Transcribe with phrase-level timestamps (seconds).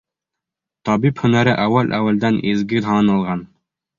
[0.89, 3.45] Табип һөнәре әүәл-әүәлдән изге һаналған.